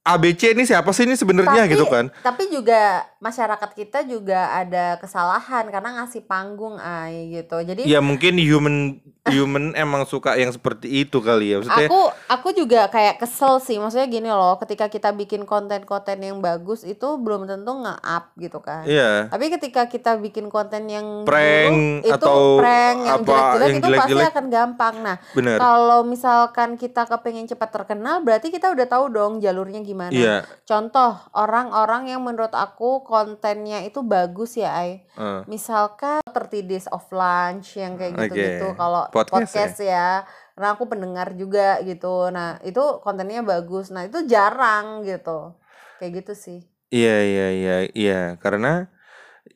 [0.00, 5.68] ABC ini siapa sih ini sebenarnya gitu kan Tapi juga masyarakat kita juga ada kesalahan
[5.68, 7.60] karena ngasih panggung Ai gitu.
[7.60, 8.96] Jadi ya mungkin human
[9.28, 12.00] human emang suka yang seperti itu kali ya maksudnya aku
[12.32, 13.76] aku juga kayak kesel sih.
[13.76, 18.88] Maksudnya gini loh, ketika kita bikin konten-konten yang bagus itu belum tentu nge-up gitu kan.
[18.88, 23.68] iya Tapi ketika kita bikin konten yang Prank buruk, itu atau prank yang apa, jelek-jelek
[23.68, 24.32] itu pasti jelek-jelek.
[24.32, 24.94] akan gampang.
[25.04, 25.16] Nah,
[25.60, 30.14] kalau misalkan kita kepengen cepat terkenal, berarti kita udah tahu dong jalurnya gimana.
[30.14, 35.02] iya Contoh orang-orang yang menurut aku kontennya itu bagus ya, Ai.
[35.18, 35.42] eh.
[35.50, 38.78] Misalkan 30 Days of Lunch yang kayak gitu-gitu.
[38.78, 40.22] Kalau Podcast podcast, ya.
[40.54, 42.30] Karena aku pendengar juga gitu.
[42.30, 43.90] Nah, itu kontennya bagus.
[43.90, 45.58] Nah, itu jarang gitu.
[45.98, 46.60] Kayak gitu sih.
[46.90, 48.90] Iya iya iya iya karena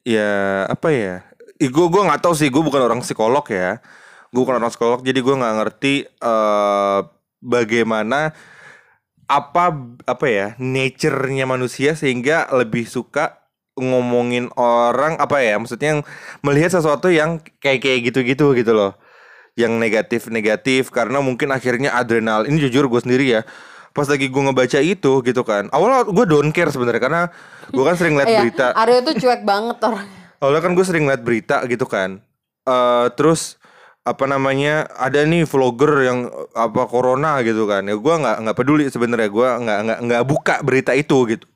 [0.06, 1.26] ya apa ya?
[1.58, 3.82] Gue gue nggak tahu sih gue bukan orang psikolog ya.
[4.30, 7.00] Gue bukan orang psikolog jadi gue nggak ngerti eh
[7.44, 8.32] bagaimana
[9.24, 9.72] apa
[10.04, 13.40] apa ya nature-nya manusia sehingga lebih suka
[13.74, 16.02] ngomongin orang apa ya maksudnya yang
[16.40, 18.94] melihat sesuatu yang kayak kayak gitu-gitu gitu loh
[19.54, 23.42] yang negatif-negatif karena mungkin akhirnya adrenal ini jujur gue sendiri ya
[23.90, 27.22] pas lagi gue ngebaca itu gitu kan awalnya gue don't care sebenarnya karena
[27.66, 30.06] gue kan sering liat Iya, berita Aryo tuh cuek banget orang.
[30.38, 32.18] awalnya kan gue sering liat berita gitu kan
[32.64, 33.56] eh terus
[34.04, 36.18] apa namanya ada nih vlogger yang
[36.52, 40.60] apa corona gitu kan ya gue nggak nggak peduli sebenarnya gue nggak nggak nggak buka
[40.60, 41.48] berita itu gitu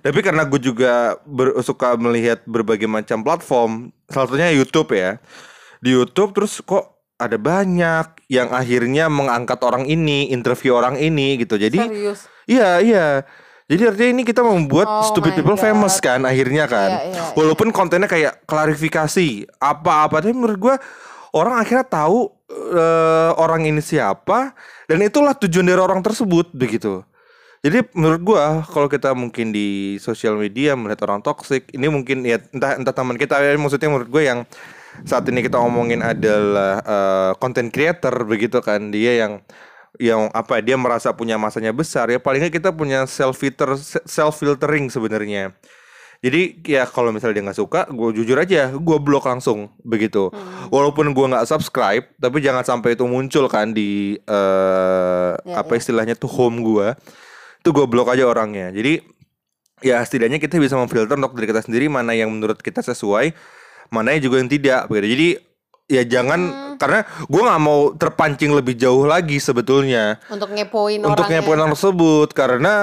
[0.00, 5.20] tapi karena gue juga ber- suka melihat berbagai macam platform salah satunya YouTube ya
[5.84, 6.88] di YouTube terus kok
[7.20, 12.32] ada banyak yang akhirnya mengangkat orang ini interview orang ini gitu jadi Serius.
[12.44, 13.06] Iya iya.
[13.64, 15.64] Jadi artinya ini kita membuat Oh stupid people God.
[15.64, 17.00] famous kan akhirnya kan.
[17.00, 20.76] Iya, iya, Walaupun kontennya kayak klarifikasi apa-apa tapi menurut gua
[21.34, 24.54] orang akhirnya tahu eh, orang ini siapa
[24.86, 27.02] dan itulah tujuan dari orang tersebut begitu.
[27.64, 32.38] Jadi menurut gua kalau kita mungkin di sosial media melihat orang toksik ini mungkin ya
[32.52, 34.44] entah entah teman kita ya maksudnya menurut gue yang
[35.08, 38.92] saat ini kita omongin adalah eh, content creator begitu kan.
[38.94, 39.32] Dia yang
[39.98, 42.20] yang apa dia merasa punya masanya besar ya.
[42.20, 43.74] Paling nggak kita punya self filter
[44.06, 45.56] self filtering sebenarnya
[46.24, 50.72] jadi ya kalau misalnya dia nggak suka gue jujur aja gue blok langsung begitu Hmm.
[50.72, 55.78] walaupun gue nggak subscribe tapi jangan sampai itu muncul kan di eh Ya, apa ya.
[55.78, 56.96] istilahnya tuh home gue
[57.58, 59.04] itu gue blok aja orangnya jadi
[59.80, 63.36] ya setidaknya kita bisa memfilter untuk diri kita sendiri mana yang menurut kita sesuai
[63.90, 65.28] mana yang juga yang tidak begitu jadi
[65.86, 66.76] ya jangan Hmm.
[66.76, 71.38] karena gue nggak mau terpancing lebih jauh lagi sebetulnya Untuk ngepoin untuk orangnya.
[71.38, 72.74] ngepoin orang tersebut karena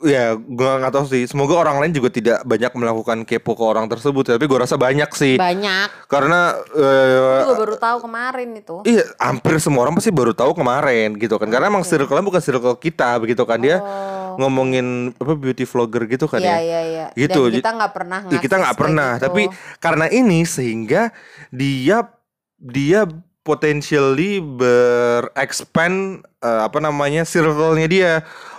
[0.00, 3.84] ya gue nggak tahu sih semoga orang lain juga tidak banyak melakukan kepo ke orang
[3.84, 6.08] tersebut tapi gue rasa banyak sih Banyak.
[6.08, 8.80] karena Aku eh, juga baru tahu kemarin itu.
[8.82, 11.52] Iya, hampir semua orang pasti baru tahu kemarin gitu kan.
[11.52, 14.40] Karena emang circle-nya bukan circle kita begitu kan dia Oh.
[14.40, 16.58] ngomongin apa beauty vlogger gitu kan Iya ya.
[16.58, 17.06] iya iya.
[17.12, 19.24] Gitu, Dan kita nggak pernah Ya, kita nggak pernah, gitu.
[19.28, 19.42] tapi
[19.78, 21.12] karena ini sehingga
[21.52, 22.08] dia
[22.56, 23.04] dia
[23.44, 28.12] potentially berexpand eh, apa namanya circle-nya dia.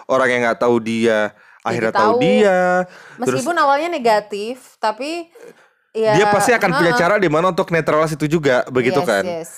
[0.05, 2.21] Orang yang nggak tahu dia akhirnya tahu tahu.
[2.21, 2.59] dia.
[3.17, 5.27] Terus Meskipun awalnya negatif, tapi
[5.91, 7.01] ya dia pasti akan punya Heeh.
[7.01, 9.23] cara di mana untuk netralis itu juga begitu Yes, kan.
[9.25, 9.49] yes.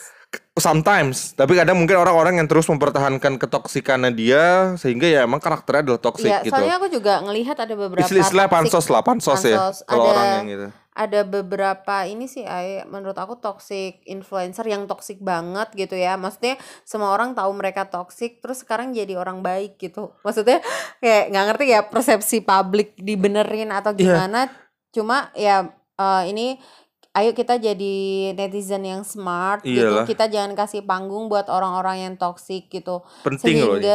[0.58, 6.02] Sometimes, tapi kadang mungkin orang-orang yang terus mempertahankan ketoksikannya dia sehingga ya emang karakternya adalah
[6.02, 6.52] toksik Iya, gitu.
[6.52, 9.86] soalnya aku juga ngelihat ada beberapa Istilah, pansos lah, pansos, ya pansos.
[9.86, 10.68] kalau Ada- orang yang gitu.
[10.98, 16.58] Ada beberapa ini sih ay menurut aku toxic influencer yang toxic banget gitu ya maksudnya
[16.82, 20.58] semua orang tahu mereka toxic terus sekarang jadi orang baik gitu maksudnya
[20.98, 24.02] kayak nggak ngerti ya persepsi publik dibenerin atau Iya.
[24.02, 24.50] gimana
[24.90, 26.58] cuma ya eh, ini
[27.14, 27.96] ayo kita jadi
[28.34, 30.06] netizen yang smart gitu Iyalah.
[30.06, 33.86] kita jangan kasih panggung buat orang-orang yang toxic gitu penting loh ini.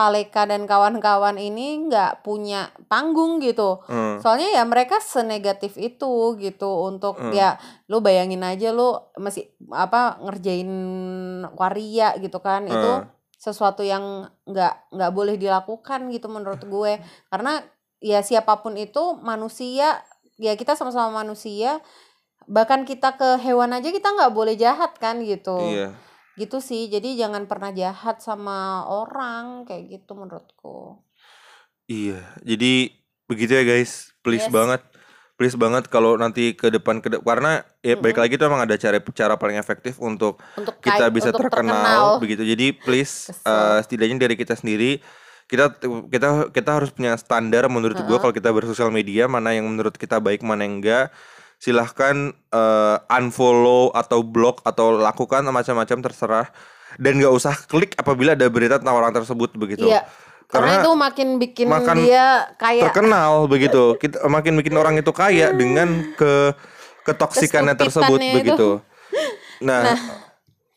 [0.00, 4.16] Paleka dan kawan-kawan ini nggak punya panggung gitu Hmm.
[4.16, 7.36] soalnya ya mereka senegatif itu gitu untuk Hmm.
[7.36, 10.72] ya lu bayangin aja lu masih apa ngerjain
[11.52, 13.12] waria gitu kan itu Hmm.
[13.36, 16.96] sesuatu yang nggak nggak boleh dilakukan gitu menurut gue
[17.28, 17.60] karena
[18.00, 20.00] ya siapa pun itu manusia
[20.40, 21.84] ya kita sama-sama manusia
[22.48, 25.92] bahkan kita ke hewan aja kita nggak boleh jahat kan gitu Iya.
[26.40, 31.04] Gitu sih jadi jangan pernah jahat sama orang kayak gitu menurutku
[31.86, 32.94] Iya, jadi
[33.26, 34.14] begitu ya guys.
[34.22, 34.54] Please Yes.
[34.54, 34.78] banget,
[35.34, 38.22] please banget kalau nanti ke depan ke de- karena ya balik Mm-mm.
[38.22, 42.46] lagi itu emang ada cara cara paling efektif untuk untuk kita bisa untuk terkenal, begitu.
[42.46, 43.42] Jadi please Kesel.
[43.42, 45.02] eh, setidaknya dari kita sendiri
[45.50, 48.20] kita kita kita harus punya standar menurut gua Heeh.
[48.22, 51.10] kalau kita bersosial media mana yang menurut kita baik mana yang enggak.
[51.60, 56.48] Silahkan eh, unfollow atau block atau lakukan macam-macam terserah
[56.96, 59.84] dan nggak usah klik apabila ada berita tentang orang tersebut begitu.
[59.84, 60.08] Iya.
[60.50, 63.94] Karena, Karena itu makin bikin makan dia kayak terkenal begitu.
[64.00, 66.56] Kita makin bikin orang itu kaya dengan ke
[67.06, 68.36] ketoksikannya tersebut itu.
[68.40, 68.68] begitu.
[69.60, 69.92] Nah,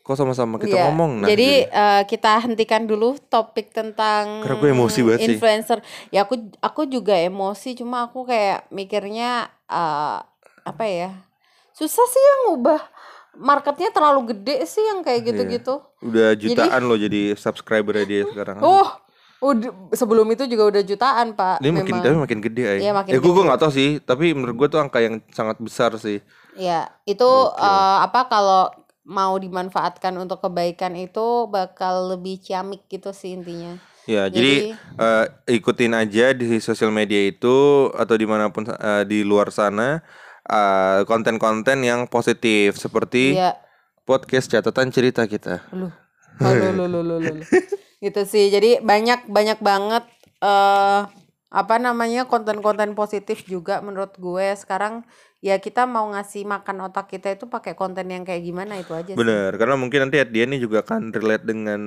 [0.03, 0.91] kok sama-sama kita Iya.
[0.91, 1.27] ngomong nah.
[1.31, 5.27] Jadi eh, kita hentikan dulu topik tentang Karena gue emosi banget sih.
[5.39, 5.79] influencer.
[6.11, 10.19] Ya aku aku juga emosi cuma aku kayak mikirnya eh,
[10.63, 11.11] apa ya?
[11.71, 12.81] Susah sih yang ngubah
[13.33, 15.05] marketnya terlalu gede sih yang Iya.
[15.09, 15.75] kayak gitu-gitu.
[16.03, 18.61] udah jutaan loh jadi subscriber dia sekarang.
[18.61, 18.87] Oh,
[19.41, 21.57] udah sebelum itu juga udah jutaan, Pak.
[21.59, 22.79] Dia makin tapi makin gede ay.
[22.83, 25.57] Iya, makin ya gue gue nggak tahu sih, tapi menurut gue tuh angka yang sangat
[25.57, 26.21] besar sih.
[26.53, 27.57] Ya, itu Gokil.
[27.57, 28.69] eh, apa kalau
[29.03, 33.75] mau dimanfaatkan untuk kebaikan itu bakal lebih ciamik gitu sih intinya.
[34.03, 39.23] Ya, jadi, eh, ikutin aja di sosial media itu atau di mana pun eh, di
[39.23, 40.03] luar sana
[40.47, 43.55] eh, konten-konten yang positif seperti Iya,
[44.03, 45.63] podcast catatan cerita kita.
[45.71, 45.87] lu.
[46.41, 47.43] Oh, lu, lu, lu, lu, lu, lu.
[48.05, 48.49] gitu sih.
[48.49, 50.03] Jadi banyak banyak banget
[50.43, 51.01] eh
[51.53, 55.05] apa namanya konten-konten positif juga menurut gue sekarang
[55.37, 59.13] ya kita mau ngasih makan otak kita itu pakai konten yang kayak gimana itu aja
[59.13, 59.19] sih.
[59.19, 61.81] Bener, karena mungkin nanti end ini juga akan relate dengan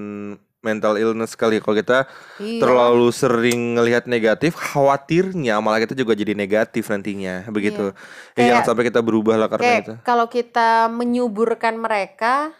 [0.61, 1.59] mental illness kali.
[1.59, 2.61] Kalau kita Iya.
[2.63, 7.91] terlalu sering ngelihat negatif, khawatirnya malah kita juga jadi negatif nantinya, begitu.
[7.91, 7.99] Ya,
[8.35, 9.95] Kayak- jangan sampai kita berubah lah karena Kayak itu.
[10.03, 12.51] kalau kita menyuburkan mereka,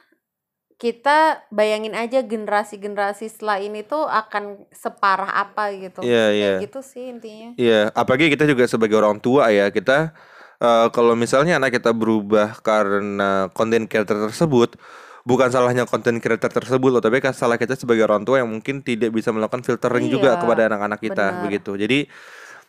[0.77, 6.05] kita bayangin aja generasi-generasi setelah ini tuh akan separah apa gitu.
[6.05, 6.53] Iya, Kayak iya.
[6.61, 7.49] gitu sih intinya.
[7.57, 10.13] Iya, apalagi kita juga sebagai orang tua ya, kita
[10.61, 14.77] eh, kalau misalnya anak kita berubah karena konten creator tersebut,
[15.25, 19.17] bukan salahnya konten creator tersebut loh, tapi salah kita sebagai orang tua yang mungkin tidak
[19.17, 21.43] bisa melakukan filtering juga Iya, kepada anak-anak kita benar.
[21.49, 21.73] begitu.
[21.81, 21.99] Jadi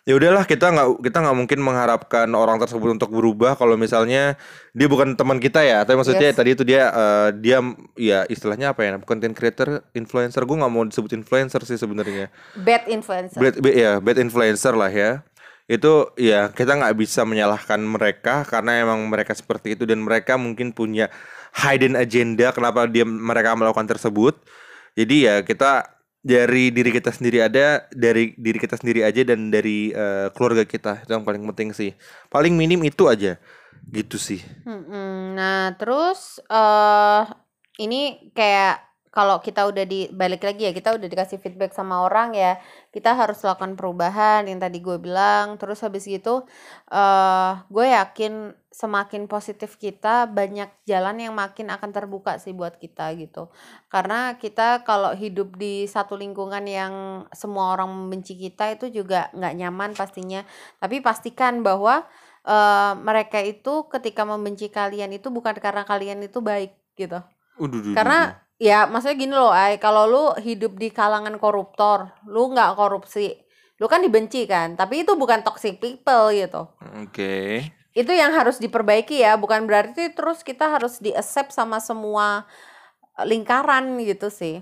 [0.07, 4.39] ya udahlah kita nggak kita nggak mungkin mengharapkan orang tersebut untuk berubah kalau misalnya
[4.71, 5.83] dia bukan teman kita ya.
[5.83, 6.39] Tapi maksudnya Yes.
[6.39, 7.59] tadi itu dia eh, dia
[7.99, 10.47] ya istilahnya apa ya content creator influencer.
[10.47, 12.31] Gue nggak mau disebut influencer sih sebenarnya.
[12.55, 13.35] Bad influencer.
[13.35, 15.27] bad, bad- ya bad influencer lah ya.
[15.67, 20.71] Itu ya kita nggak bisa menyalahkan mereka karena emang mereka seperti itu dan mereka mungkin
[20.71, 21.11] punya
[21.51, 24.39] hidden agenda kenapa dia mereka melakukan tersebut.
[24.95, 25.96] Jadi ya kita
[26.27, 31.07] dari diri kita sendiri ada dari diri kita sendiri aja dan dari eh, keluarga kita
[31.07, 31.95] itu yang paling penting sih
[32.27, 33.39] paling minim itu aja
[33.87, 34.43] gitu sih.
[35.37, 37.23] Nah, terus eh
[37.79, 38.83] ini kayak
[39.17, 42.61] kalau kita udah di balik lagi ya, kita udah dikasih feedback sama orang ya,
[42.93, 45.57] kita harus lakukan perubahan yang tadi gue bilang.
[45.57, 46.45] Terus habis gitu,
[46.91, 53.09] eh gue yakin semakin positif kita, banyak jalan yang makin akan terbuka sih buat kita
[53.17, 53.49] gitu.
[53.89, 59.53] Karena kita kalau hidup di satu lingkungan yang semua orang membenci kita itu juga nggak
[59.57, 60.45] nyaman pastinya.
[60.77, 62.05] Tapi pastikan bahwa
[62.45, 67.17] eh mereka itu ketika membenci kalian itu bukan karena kalian itu baik gitu.
[67.57, 72.53] Uduh, duh, Karena ya maksudnya gini loh, Ay, kalau lu hidup di kalangan koruptor, lu
[72.53, 73.33] nggak korupsi,
[73.81, 76.69] lu kan dibenci kan, tapi itu bukan toxic people gitu.
[77.01, 77.33] oke
[77.97, 82.45] Itu yang harus diperbaiki ya, bukan berarti terus kita harus di accept sama semua
[83.25, 84.61] lingkaran gitu sih.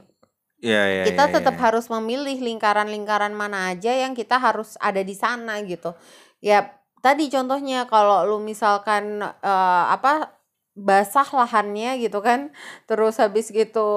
[0.64, 1.62] ya ya kita ya, tetap ya.
[1.70, 5.92] harus memilih lingkaran-lingkaran mana aja yang kita harus ada di sana gitu.
[6.40, 6.72] Ya
[7.04, 10.32] tadi contohnya kalau lu misalkan eh, apa
[10.76, 12.52] basah lahannya gitu kan,
[12.88, 13.90] terus habis gitu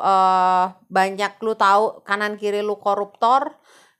[0.00, 3.52] eh banyak lu tahu kanan kiri lu koruptor,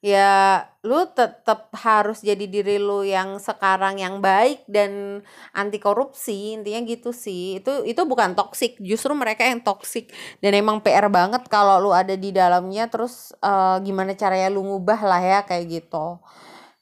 [0.02, 5.22] ya lu tetap harus jadi diri lu yang sekarang yang baik dan
[5.54, 7.62] anti korupsi intinya gitu sih.
[7.62, 10.10] Itu itu bukan toksik justru mereka yang toksik
[10.42, 15.00] dan emang PR banget kalau lu ada di dalamnya terus eh, gimana caranya lu ngubah
[15.06, 16.18] lah ya kayak gitu.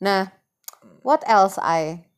[0.00, 0.32] Nah
[1.04, 2.09] what else I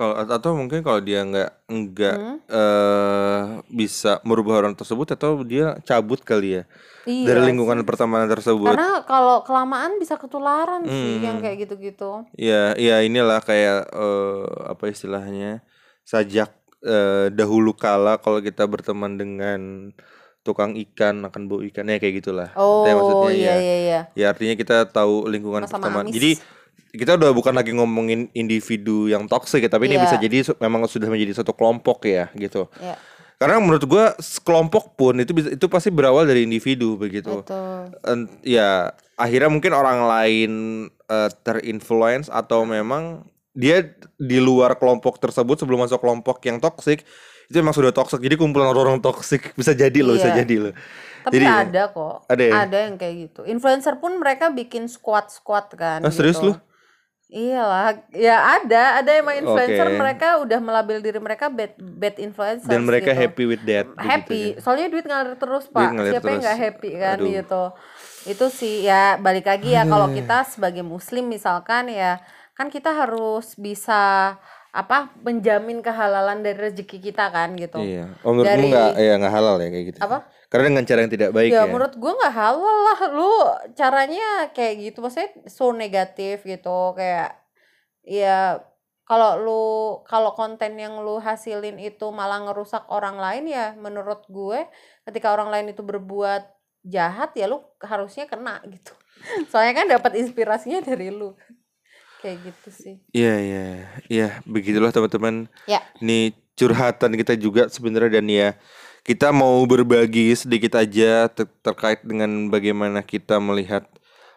[0.00, 2.36] Kalau atau mungkin kalau dia nggak nggak Hmm?
[2.48, 6.62] eh bisa merubah orang tersebut atau dia cabut kali ya
[7.04, 7.46] iya dari sih.
[7.46, 8.64] lingkungan pertemanan tersebut.
[8.66, 11.44] karena kalau kelamaan bisa ketularan sih yang Hmm.
[11.44, 15.60] kayak gitu-gitu Ya, ya inilah kayak eh, apa istilahnya
[16.02, 16.48] sajak
[16.80, 19.92] eh, dahulu kala kalau kita berteman dengan
[20.40, 22.48] tukang ikan akan bau ikan ya kayak gitulah.
[22.48, 23.56] Itu ya oh maksudnya iya ya.
[23.58, 26.08] iya iya Ya artinya kita tahu lingkungan pertemanan.
[26.08, 26.30] amis Jadi
[26.90, 30.58] kita udah bukan lagi ngomongin individu yang toksik ya, tapi ini bisa iya jadi su-
[30.58, 32.66] memang sudah menjadi satu kelompok ya gitu.
[32.82, 32.98] iya.
[33.40, 34.12] Karena menurut gua
[34.44, 37.40] kelompok pun itu bisa itu pasti berawal dari individu begitu.
[37.40, 37.88] betul.
[38.44, 40.52] Ya akhirnya mungkin orang lain
[41.08, 43.24] eh, terinfluence atau memang
[43.56, 47.02] dia di luar kelompok tersebut sebelum masuk kelompok yang toksik
[47.50, 50.46] itu memang sudah toksik jadi kumpulan orang toksik bisa jadi loh bisa iya.
[50.46, 50.74] jadi loh.
[51.20, 52.54] Tapi jadi ada kok, ada ya?
[52.64, 53.40] Ada yang kayak gitu.
[53.44, 56.56] Influencer pun mereka bikin squad-squad kan ah serius lu?
[56.56, 56.69] gitu.
[57.30, 62.26] Iyalah, ya ada, ada emang influencer oke mereka udah melabel diri mereka bad bad dan
[62.26, 63.22] influencers mereka gitu.
[63.22, 65.90] happy with that ya Happy, soalnya duit ngalir terus duit pak.
[65.94, 67.64] ngalir Siapa yang terus nggak happy kan aduh gitu.
[68.34, 72.18] Itu sih ya balik lagi ya kalau kita sebagai muslim misalkan ya
[72.58, 74.34] kan kita harus bisa
[74.70, 77.82] apa menjamin kehalalan dari rezeki kita kan gitu.
[77.82, 80.18] iya oh menurutmu nggak Dari ya nggak halal ya kayak gitu apa?
[80.50, 81.70] Karena dengan cara yang tidak baik Ya ya.
[81.70, 83.00] menurut gua nggak halal lah.
[83.08, 83.32] Lu
[83.72, 84.98] caranya kayak gitu.
[84.98, 86.92] Maksudnya so negatif gitu.
[86.92, 87.38] Kayak
[88.02, 88.58] ya
[89.06, 89.62] kalau lu
[90.04, 94.70] kalau konten yang lu hasilin itu malah ngerusak orang lain ya menurut gue
[95.02, 96.46] ketika orang lain itu berbuat
[96.82, 98.90] jahat ya lu harusnya kena gitu.
[99.50, 101.34] Soalnya kan dapat inspirasinya dari lu.
[102.22, 102.94] Kayak gitu sih.
[103.10, 103.66] Iya iya.
[104.06, 105.46] Iya begitulah teman-teman.
[105.64, 105.78] ya.
[105.98, 108.48] Ini curhatan kita juga sebenarnya dan ya
[109.04, 113.84] kita mau berbagi sedikit aja ter- terkait dengan bagaimana kita melihat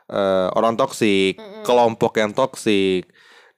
[0.10, 1.63] eh, orang toksik, Mm-mm.
[1.67, 3.08] kelompok yang toksik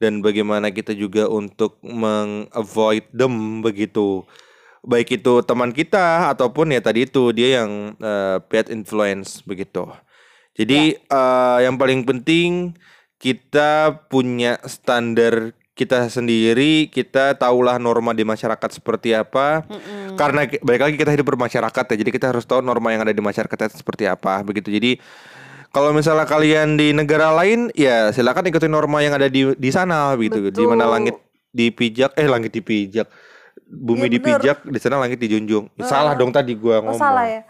[0.01, 4.25] dan bagaimana kita juga untuk meng-avoid them begitu.
[4.85, 9.89] Baik itu teman kita ataupun ya tadi itu dia yang eh, bad influence begitu.
[10.65, 12.75] ya Jadi eh, yang paling penting
[13.19, 19.67] kita punya standar kita sendiri, kita tahulah norma di masyarakat seperti apa.
[19.67, 20.15] Mm-mm.
[20.15, 23.19] Karena balik lagi kita hidup bermasyarakat ya, jadi kita harus tahu norma yang ada di
[23.19, 24.71] masyarakat itu seperti apa, begitu.
[24.71, 25.03] Jadi
[25.75, 30.15] kalau misalnya kalian di negara lain, ya silakan ikutin norma yang ada di di sana,
[30.15, 30.47] begitu.
[30.47, 31.19] Di mana langit
[31.51, 33.11] dipijak, eh langit dipijak,
[33.67, 35.67] bumi bener dipijak, di sana langit dijunjung.
[35.83, 36.19] Salah Heeh.
[36.23, 37.35] dong tadi gua Oh salah ngomong.
[37.35, 37.41] ya.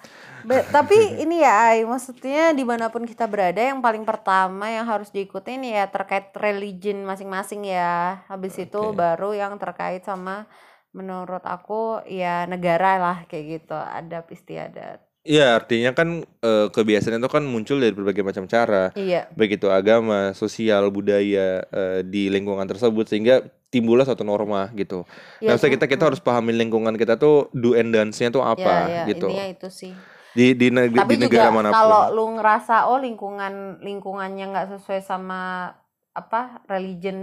[0.46, 4.86] Be- tapi ini ya, Ai, maksudnya di mana pun kita berada, yang paling pertama yang
[4.86, 8.22] harus diikutin ya terkait religion masing-masing ya.
[8.30, 8.98] Habis itu Oke.
[9.02, 10.46] baru yang terkait sama
[10.94, 15.00] menurut aku ya negara lah kayak gitu, adat istiadat.
[15.26, 19.68] Iya, artinya kan eh, kebiasaan itu kan muncul dari berbagai macam cara, Iya, baik itu
[19.74, 23.42] agama, sosial, budaya eh, di lingkungan tersebut sehingga
[23.74, 25.02] timbullah suatu norma gitu.
[25.42, 28.72] iya, Nah, kita kita harus pahami lingkungan kita tuh do and dance-nya tuh ya apa
[28.86, 29.26] ya gitu.
[29.26, 29.94] intinya itu sih.
[30.36, 31.76] Di di neg- Tapi di negara juga mana pun.
[31.80, 35.72] kalau lu ngerasa oh lingkungan lingkungannya nggak sesuai sama
[36.12, 37.18] apa religion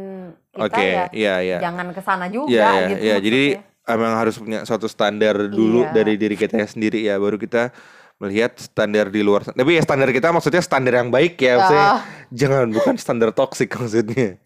[0.52, 1.58] kita Oke, ya iya iya.
[1.60, 3.16] jangan ke sana Iya juga iya gitu iya.
[3.20, 3.42] Jadi
[3.84, 5.92] emang harus punya suatu standar dulu Iya.
[5.92, 7.72] dari diri kita sendiri ya, baru kita
[8.16, 9.42] melihat standar di luar.
[9.48, 13.72] Tapi ya standar kita maksudnya standar yang baik ya, maksudnya Ah, jangan bukan standar toksik
[13.80, 14.38] maksudnya.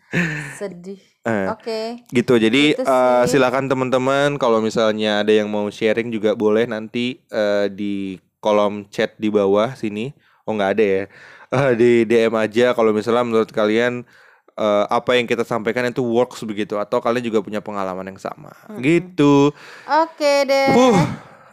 [0.57, 1.01] sedih.
[1.27, 2.39] Eh, Oke, gitu.
[2.39, 3.35] Jadi gitu eh, sih.
[3.35, 8.15] silakan teman-teman kalau misalnya ada yang mau sharing juga boleh nanti eh, di
[8.47, 10.15] kolom chat di bawah sini.
[10.47, 11.03] Oh nggak ada ya.
[11.51, 14.07] Eh, di DM aja kalau misalnya menurut kalian
[14.55, 18.55] eh, apa yang kita sampaikan itu works begitu atau kalian juga punya pengalaman yang sama.
[18.71, 18.79] Mm-mm.
[18.79, 19.51] Gitu.
[19.87, 20.71] Oke deh.
[20.71, 20.99] Huh,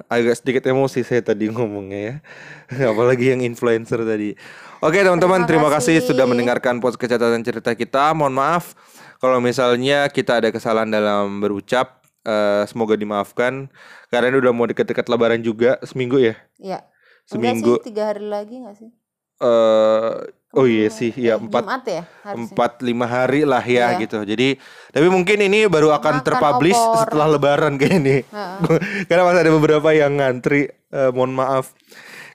[0.09, 2.21] agak sedikit emosi saya tadi ngomongnya
[2.69, 2.85] ya.
[2.93, 4.37] Apalagi yang influencer tadi.
[4.83, 6.07] Oke teman-teman, Terima terima kasih kasih.
[6.13, 8.11] sudah mendengarkan podcast catatan cerita kita.
[8.13, 8.75] Mohon maaf
[9.17, 12.02] kalau misalnya kita ada kesalahan dalam berucap.
[12.23, 13.67] Eh, semoga dimaafkan.
[14.07, 16.35] Karena ini udah mau deket-deket Lebaran juga seminggu ya.
[16.57, 16.79] Ya.
[17.23, 17.75] Seminggu.
[17.75, 18.89] Enggak sih, tiga hari lagi enggak sih?
[19.35, 20.13] eh
[20.53, 22.37] oh iya sih, ya eh, empat Jumat ya harusnya.
[22.45, 23.99] empat lima hari lah ya Iya.
[23.99, 24.23] gitu.
[24.23, 24.55] Jadi
[24.87, 27.01] tapi mungkin ini baru akan Makan terpublish opor.
[27.03, 28.17] setelah Lebaran kayak ini.
[29.09, 30.69] Karena masih ada beberapa yang ngantri.
[30.69, 31.75] eh, mohon maaf.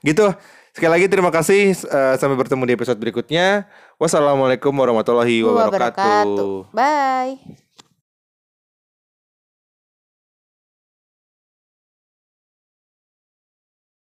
[0.01, 0.27] Gitu.
[0.75, 1.73] Sekali lagi terima kasih.
[1.73, 3.65] eh, sampai bertemu di episode berikutnya.
[3.97, 6.29] Wassalamualaikum warahmatullahi wabarakatuh.
[6.29, 6.75] Wabarakatuh.
[6.75, 7.68] Bye.